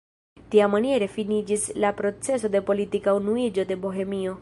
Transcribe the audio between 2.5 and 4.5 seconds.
de politika unuiĝo de Bohemio.